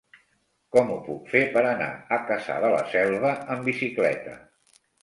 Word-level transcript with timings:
Com 0.75 0.89
ho 0.93 0.95
puc 1.09 1.29
fer 1.35 1.43
per 1.57 1.63
anar 1.73 1.91
a 2.17 2.21
Cassà 2.33 2.59
de 2.67 2.73
la 2.79 2.83
Selva 2.97 3.39
amb 3.57 3.71
bicicleta? 3.73 4.41